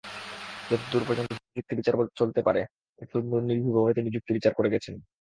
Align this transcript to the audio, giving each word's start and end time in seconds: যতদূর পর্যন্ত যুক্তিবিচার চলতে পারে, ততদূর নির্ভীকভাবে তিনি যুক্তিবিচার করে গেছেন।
যতদূর 0.69 1.03
পর্যন্ত 1.07 1.31
যুক্তিবিচার 1.55 1.93
চলতে 2.19 2.41
পারে, 2.47 2.61
ততদূর 2.99 3.13
নির্ভীকভাবে 3.43 3.95
তিনি 3.97 4.09
যুক্তিবিচার 4.11 4.51
করে 4.55 4.69
গেছেন। 4.73 4.95